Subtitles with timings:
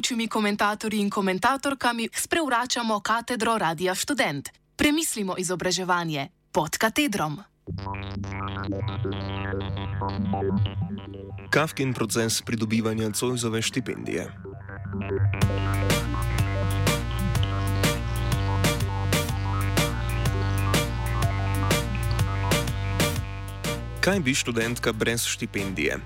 [0.00, 4.48] gostujočimi komentatorji in komentatorkami sprevračamo katedro Radia Student.
[4.76, 7.36] Premislimo izobraževanje pod katedrom.
[11.50, 14.32] Kafkin proces pridobivanja Cojzove štipendije.
[24.00, 26.00] Kaj bi študentka brez štipendije?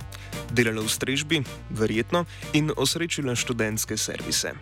[0.53, 1.39] Delala v strežbi,
[1.71, 4.53] verjetno, in osrečila študentske servise.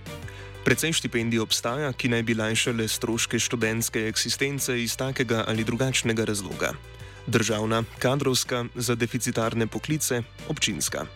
[0.63, 6.73] Predvsej štipendij obstaja, ki naj bi lajšale stroške študentske eksistence iz takega ali drugačnega razloga.
[7.27, 11.07] Državna, kadrovska, za deficitarne poklice, občinska.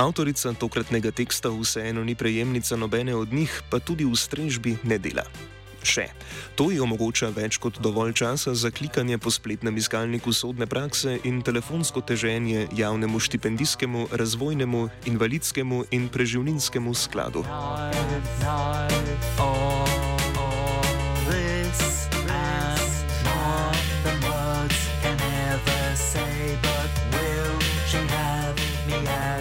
[0.00, 5.28] Avtorica tokratnega teksta vseeno ni prejemnica nobene od njih, pa tudi v strežbi ne dela
[5.82, 6.08] še.
[6.54, 11.42] To ji omogoča več kot dovolj časa za klikanje po spletnem iskalniku sodne prakse in
[11.42, 17.44] telefonsko teženje javnemu štipendijskemu, razvojnemu, invalidskemu in preživninskemu skladu.
[17.44, 19.89] Night, night, oh.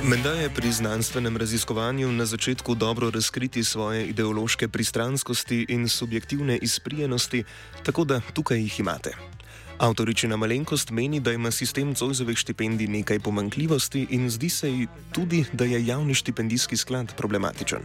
[0.10, 7.44] Menda je pri znanstvenem raziskovanju na začetku dobro razkriti svoje ideološke pristranskosti in subjektivne izprijenosti,
[7.84, 9.14] tako da tukaj jih imate.
[9.78, 15.46] Avtoričina malenkost meni, da ima sistem Cojzovih štipendij nekaj pomankljivosti in zdi se ji tudi,
[15.54, 17.82] da je javni štipendijski sklad problematičen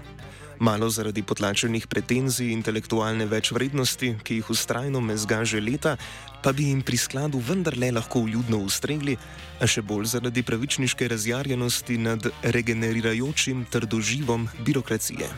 [0.64, 5.96] malo zaradi potlačenih pretenzij intelektualne večvrednosti, ki jih ustrajno mezga že leta,
[6.42, 9.18] pa bi jim pri skladu vendarle lahko vljudno ustregli,
[9.60, 15.28] a še bolj zaradi pravičniške razjarjenosti nad regenerirajočim trdoživom birokracije.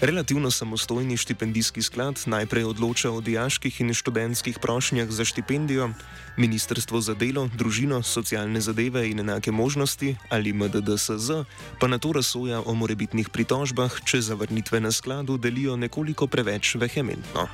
[0.00, 5.90] Relativno samostojni štipendijski sklad najprej odloča o dijaških in študentskih prošnjah za štipendijo,
[6.36, 11.30] Ministrstvo za delo, družino, socialne zadeve in enake možnosti ali MDDSZ
[11.80, 17.48] pa na to razsoja o morebitnih pritožbah, če zavrnitve na skladu delijo nekoliko preveč vehementno.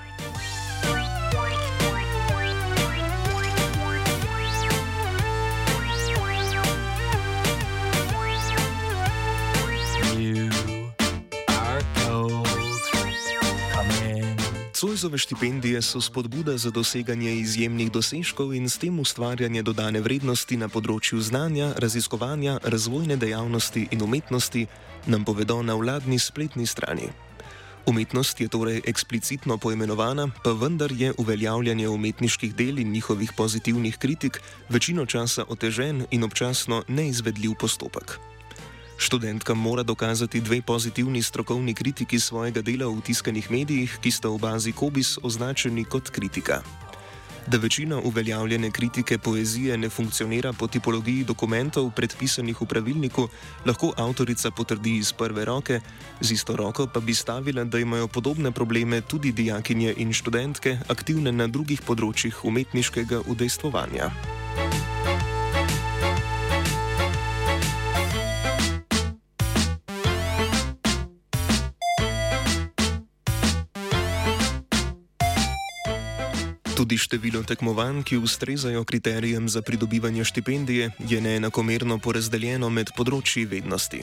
[15.02, 20.68] Cojzove štipendije so spodbuda za doseganje izjemnih dosežkov in s tem ustvarjanje dodane vrednosti na
[20.70, 24.62] področju znanja, raziskovanja, razvojne dejavnosti in umetnosti,
[25.10, 27.10] nam povedo na vladni spletni strani.
[27.90, 34.38] Umetnost je torej eksplicitno poimenovana, pa vendar je uveljavljanje umetniških del in njihovih pozitivnih kritik
[34.68, 38.20] večino časa otežen in občasno neizvedljiv postopek.
[38.96, 44.38] Študentka mora dokazati dve pozitivni strokovni kritiki svojega dela v tiskanih medijih, ki sta v
[44.38, 46.62] bazi Kobis označeni kot kritika.
[47.46, 53.28] Da večina uveljavljene kritike poezije ne funkcionira po tipologiji dokumentov, predpisanih v pravilniku,
[53.66, 55.80] lahko avtorica potrdi iz prve roke,
[56.20, 61.32] z isto roko pa bi stavila, da imajo podobne probleme tudi dijakinje in študentke, aktivne
[61.32, 64.10] na drugih področjih umetniškega udejstvovanja.
[76.72, 84.00] Tudi število tekmovanj, ki ustrezajo kriterijem za pridobivanje štipendije, je neenakomerno porazdeljeno med področji vednosti.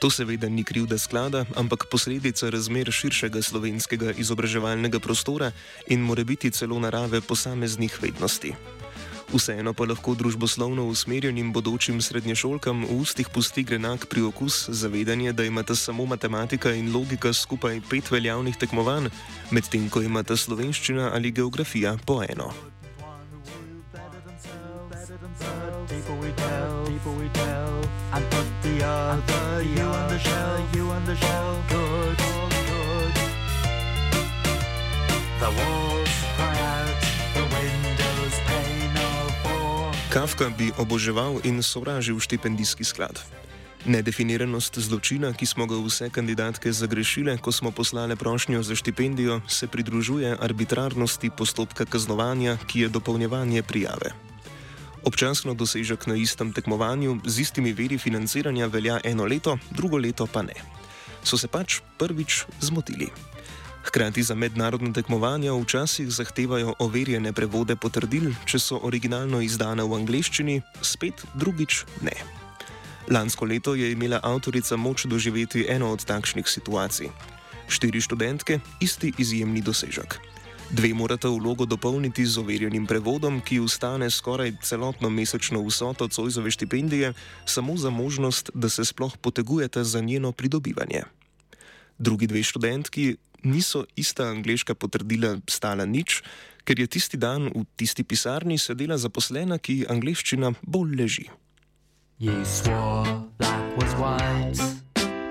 [0.00, 5.52] To seveda ni krivda sklada, ampak posledica razmer širšega slovenskega izobraževalnega prostora
[5.86, 8.56] in more biti celo narave posameznih vednosti.
[9.32, 15.44] Vseeno pa lahko družboslovno usmerjenim bodočim srednješolkam v ustih pusti grenak pri okus zavedanje, da
[15.48, 19.08] imata samo matematika in logika skupaj pet veljavnih tekmovanj,
[19.50, 22.52] medtem ko imata slovenščina ali geografija po eno.
[35.42, 36.01] The walls cry
[40.12, 43.16] Kafka bi oboževal in sovražil štipendijski sklad.
[43.88, 49.66] Nedefiniranost zločina, ki smo ga vse kandidatke zagrešile, ko smo poslale prošnjo za štipendijo, se
[49.66, 54.12] pridružuje arbitrarnosti postopka kaznovanja, ki je dopolnjevanje prijave.
[55.00, 60.42] Občasno dosežek na istem tekmovanju z istimi veri financiranja velja eno leto, drugo leto pa
[60.42, 60.60] ne.
[61.24, 63.31] So se pač prvič zmotili.
[63.82, 70.60] Hkrati za mednarodne tekmovanja včasih zahtevajo overjene prevode potrdil, če so originalno izdane v angleščini,
[70.82, 72.14] spet drugič ne.
[73.10, 77.10] Lansko leto je imela avtorica moč doživeti eno od takšnih situacij.
[77.68, 80.20] Štiri študentke, isti izjemni dosežek.
[80.72, 87.12] Dve morata vlogo dopolniti z overjenim prevodom, ki ustane skoraj celotno mesečno vsoto Cojzove štipendije,
[87.44, 91.02] samo za možnost, da se sploh potegujete za njeno pridobivanje.
[92.02, 93.14] Drugi dve študentki
[93.46, 96.22] niso ista angliška potrdila stala nič,
[96.66, 101.26] ker je tisti dan v tisti pisarni sedela zaposlena, ki angliščina bolj leži.
[102.18, 104.58] You swore black was white,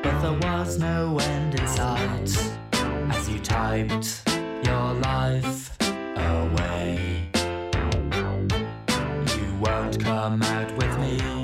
[0.04, 2.32] but there was no end in sight
[3.12, 4.24] as you typed
[4.64, 5.76] your life
[6.16, 7.28] away.
[9.36, 11.41] You won't come out with me.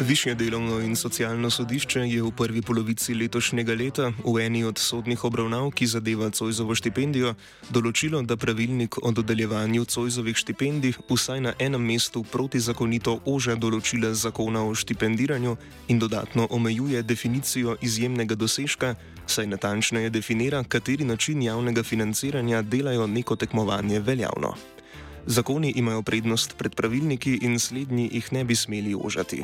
[0.00, 5.24] Višje delovno in socialno sodišče je v prvi polovici letošnjega leta v eni od sodnih
[5.24, 7.32] obravnav, ki zadeva Cojzovo štipendijo,
[7.74, 14.62] določilo, da pravilnik o dodeljevanju Cojzovih štipendij vsaj na enem mestu protizakonito ože določile zakona
[14.62, 15.56] o štipendiranju
[15.88, 18.94] in dodatno omejuje definicijo izjemnega dosežka,
[19.26, 24.54] saj natančneje definira, kateri način javnega financiranja delajo neko tekmovanje veljavno.
[25.26, 29.42] Zakoni imajo prednost pred pravilniki in slednji jih ne bi smeli ožati.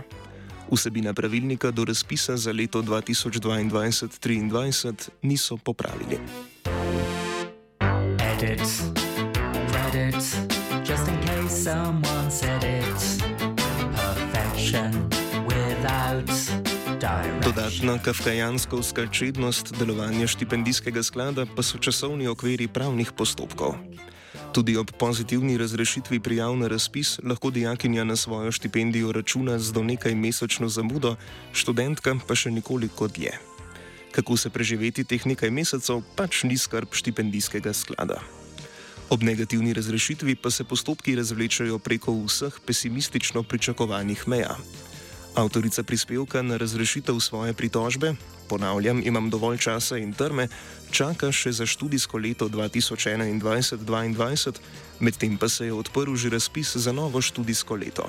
[0.74, 6.18] Vsebina pravilnika do razpisa za leto 2022-2023 niso popravili.
[8.34, 8.60] Edit,
[9.86, 10.14] edit,
[10.88, 13.22] just in case someone said it.
[13.96, 15.10] Perfection
[15.46, 16.30] without.
[17.44, 18.76] Dodatna kafkajanska
[19.12, 23.74] čednost delovanja štipendijskega sklada pa so časovni okviri pravnih postopkov.
[24.54, 29.82] Tudi ob pozitivni razrešitvi prijav na razpis lahko dijakinja na svojo štipendijo računa z do
[29.82, 31.16] nekaj mesečno zamudo,
[31.52, 33.32] študentka pa še nekoliko dlje.
[34.14, 38.20] Kako se preživeti teh nekaj mesecev, pač ni skrb štipendijskega sklada.
[39.10, 44.54] Ob negativni razrešitvi pa se postopki razvlečajo preko vseh pesimistično pričakovanih meja.
[45.34, 48.14] Avtorica prispevka na razrešitev svoje pritožbe,
[48.48, 50.48] ponavljam, imam dovolj časa in trme,
[50.90, 54.52] čaka še za študijsko leto 2021-2022,
[55.00, 58.06] medtem pa se je odprl že razpis za novo študijsko leto.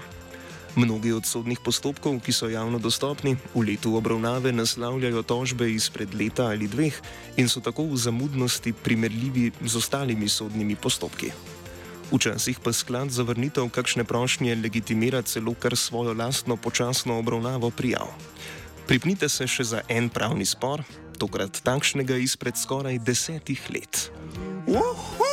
[0.75, 6.53] Mnogi od sodnih postopkov, ki so javno dostopni, v letu obravnave naslavljajo tožbe izpred leta
[6.53, 6.93] ali dveh
[7.41, 11.54] in so tako v zamudnosti primerljivi z ostalimi sodnimi postopki.
[12.11, 18.07] Včasih pa sklad za vrnitev kakšne prošnje legitimira celo kar svojo lastno počasno obravnavo prijav.
[18.87, 20.83] Pripnite se še za en pravni spor,
[21.17, 24.11] tokrat takšnega izpred skoraj desetih let.
[24.67, 25.24] Uhu!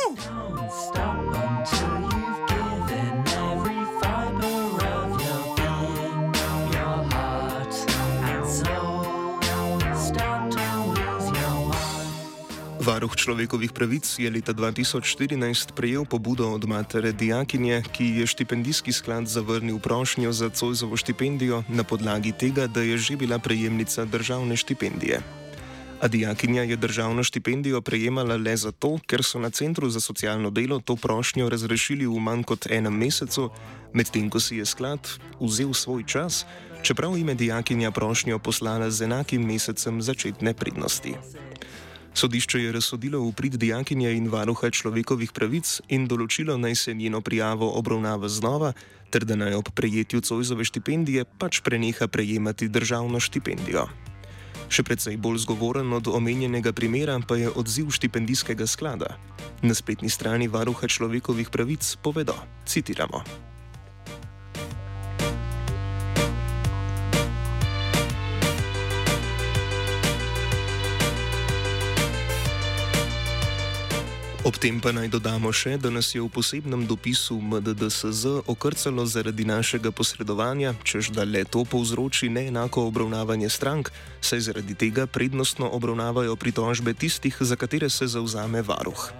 [13.03, 19.27] Varuh človekovih pravic je leta 2014 prejel pobudo od matere Dijakinje, ki je štipendijski sklad
[19.27, 25.19] zavrnil prošnjo za Cojzovo štipendijo na podlagi tega, da je že bila prejemnica državne štipendije.
[25.99, 30.79] A Dijakinja je državno štipendijo prejemala le zato, ker so na Centru za socialno delo
[30.79, 33.51] to prošnjo razrešili v manj kot enem mesecu,
[33.93, 35.03] medtem ko si je sklad
[35.43, 36.45] vzel svoj čas,
[36.83, 41.19] čeprav jim je Dijakinja prošnjo poslala z enakim mesecem začetne prednosti.
[42.13, 47.21] Sodišče je razsodilo v prid dijakinje in varuha človekovih pravic in določilo naj se njeno
[47.21, 48.73] prijavo obravnava znova,
[49.09, 53.87] ter da naj ob prejetju Cojzove štipendije pač preneha prejemati državno štipendijo.
[54.73, 59.17] Še predvsej bolj zgovoren od omenjenega primera pa je odziv štipendijskega sklada.
[59.61, 63.52] Na spletni strani varuha človekovih pravic povedo: Citiramo.
[74.43, 79.47] Ob tem pa naj dodamo še, da nas je v posebnem dopisu MDDSZ okrcalo zaradi
[79.47, 83.87] našega posredovanja, čež da le to povzroči neenako obravnavanje strank,
[84.19, 89.15] saj zaradi tega prednostno obravnavajo pritožbe tistih, za katere se zauzame varuh.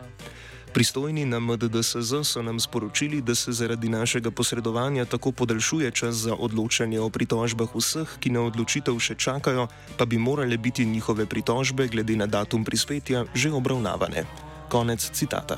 [0.76, 6.36] Pristojni na MDDSZ so nam sporočili, da se zaradi našega posredovanja tako podaljšuje čas za
[6.36, 11.88] odločanje o pritožbah vseh, ki na odločitev še čakajo, pa bi morale biti njihove pritožbe
[11.88, 14.52] glede na datum prispetja že obravnavane.
[14.74, 15.58] Konec citata.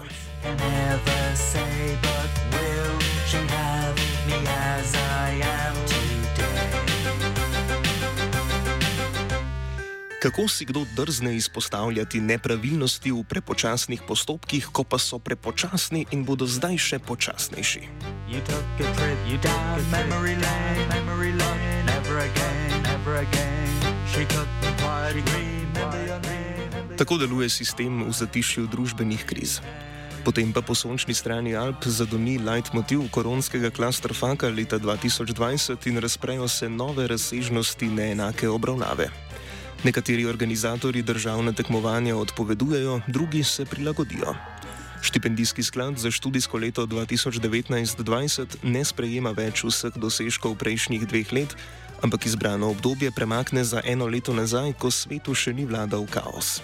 [10.20, 16.44] Kako si kdo drzne izpostavljati nepravilnosti v prepočasnih postopkih, ko pa so prepočasni in bodo
[16.44, 17.82] zdaj še počasnejši?
[24.16, 26.35] She took the quiet dream in the young
[26.96, 29.60] Tako deluje sistem v zatišju družbenih kriz.
[30.24, 36.70] Potem pa po sončni strani Alp zadoni leitmotiv koronskega klastrfaka leta 2020 in razprejo se
[36.72, 39.12] nove razsežnosti neenake obravnave.
[39.84, 44.32] Nekateri organizatori državne tekmovanja odpovedujejo, drugi se prilagodijo.
[45.04, 51.60] Štipendijski sklad za študijsko leto 2019-2020 ne sprejema več vseh dosežkov prejšnjih dveh let,
[52.02, 56.62] ampak izbrano obdobje premakne za eno leto nazaj, ko svetu še ni vladal kaos.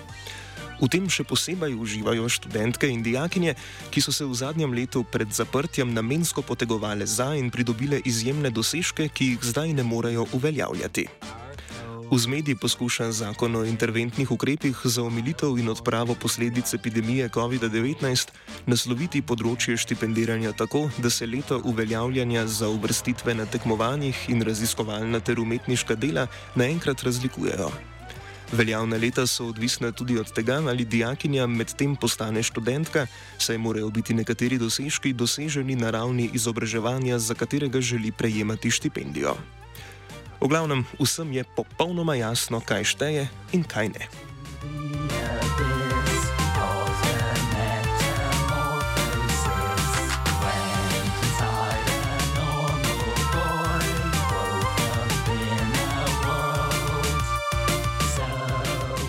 [0.82, 3.54] V tem še posebej uživajo študentke in dijakinje,
[3.94, 9.12] ki so se v zadnjem letu pred zaprtjem namensko potegovali za in pridobile izjemne dosežke,
[9.14, 11.41] ki jih zdaj ne morejo uveljavljati.
[12.12, 18.34] V zmedi poskuša zakon o interventnih ukrepih za omilitev in odpravo posledic epidemije COVID-19
[18.68, 25.40] nasloviti področje štipendiranja tako, da se leto uveljavljanja za uvrstitve na tekmovanjih in raziskovalna ter
[25.40, 26.28] umetniška dela
[26.60, 27.72] naenkrat razlikujejo.
[28.52, 33.08] Veljavna leta so odvisna tudi od tega, ali dijakinja medtem postane študentka,
[33.40, 39.40] saj morajo biti nekateri dosežki doseženi na ravni izobraževanja, za katerega želi prejemati štipendijo.
[40.42, 44.10] V glavnem, vsem je popolnoma jasno, kaj šteje in kaj ne.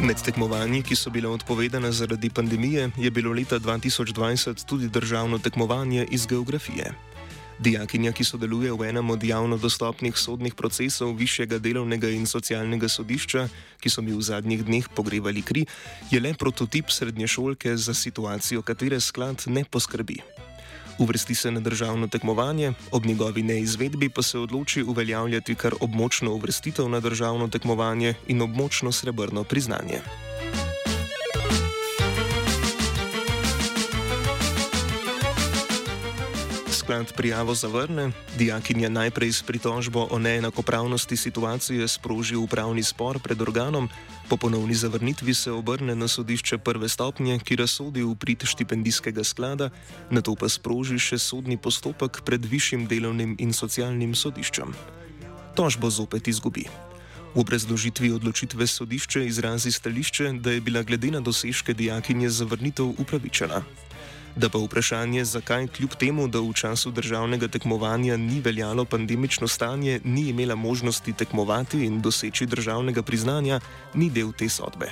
[0.02, 6.04] Med tekmovanji, ki so bile odpovedane zaradi pandemije, je bilo leta 2020 tudi državno tekmovanje
[6.10, 6.92] iz geografije.
[7.59, 13.49] Dijakinja, ki sodeluje v enem od javno dostopnih sodnih procesov Višjega delovnega in socialnega sodišča,
[13.80, 15.66] ki so mi v zadnjih dneh pogrevali kri,
[16.11, 20.23] je le prototip srednješolke za situacijo, katere sklad ne poskrbi.
[20.99, 26.88] Uvrsti se na državno tekmovanje, ob njegovi neizvedbi pa se odloči uveljavljati kar območno uvrstitev
[26.88, 30.00] na državno tekmovanje in območno srebrno priznanje.
[36.92, 43.88] Sklad prijavo zavrne, dijakinja najprej s pritožbo o neenakopravnosti situacije sproži upravni spor pred organom,
[44.28, 49.70] Po ponovni zavrnitvi se obrne na sodišče prve stopnje, ki razsodi v prid štipendijskega sklada,
[50.11, 54.72] na to pa sproži še sodni postopek pred višjim delovnim in socialnim sodiščem.
[55.56, 56.64] Tožbo zopet izgubi.
[57.34, 63.64] V obrazložitvi odločitve sodišče izrazi stališče, da je bila glede na dosežke dijakinje zavrnitev upravičena.
[64.36, 70.00] Da pa vprašanje, zakaj kljub temu, da v času državnega tekmovanja ni veljalo pandemično stanje,
[70.04, 73.60] ni imela možnosti tekmovati in doseči državnega priznanja,
[73.94, 74.88] ni del te sodbe.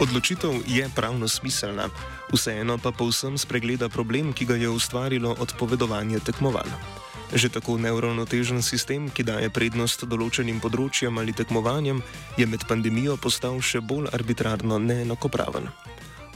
[0.00, 1.90] Odločitev je pravno smiselna,
[2.32, 7.09] vseeno pa povsem spregleda problem, ki ga je ustvarilo odpovedovanje tekmovanja.
[7.30, 12.02] Že tako neuravnotežen sistem, ki daje prednost določenim področjem ali tekmovanjem,
[12.34, 15.70] je med pandemijo postal še bolj arbitrarno neenakopraven.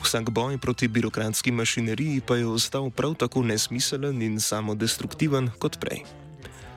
[0.04, 6.04] Vsak boj proti birokratski mašineriji pa je ostal prav tako nesmiselen in samodestruktiven kot prej.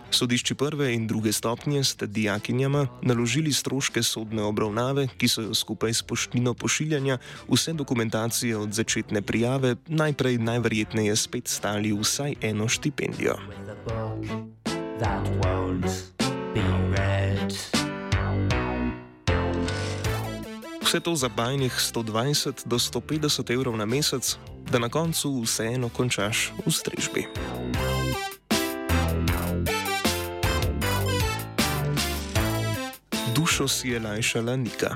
[0.09, 5.93] Sodišči prve in druge stopnje sta dijakinjama naložili stroške sodne obravnave, ki so jo skupaj
[5.93, 7.17] s poštnino pošiljanja
[7.51, 13.35] vse dokumentacije od začetne prijave najprej najverjetneje spet stali vsaj eno štipendijo.
[20.81, 24.37] Vse to za bajnih 120 do 150 evrov na mesec,
[24.71, 27.27] da na koncu vseeno končaš v strežbi.
[33.47, 34.95] dušo si je lajšala Nika.